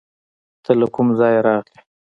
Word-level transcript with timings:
ته 0.63 0.71
له 0.79 0.87
کوم 0.93 1.07
ځایه 1.19 1.39
راغلې؟ 1.47 1.79